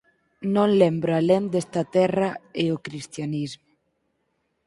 Non 0.55 0.69
lembro 0.81 1.11
alén 1.15 1.43
desta 1.53 1.81
terra 1.97 2.29
e 2.63 2.65
o 2.75 2.77
cristianismo. 2.85 3.69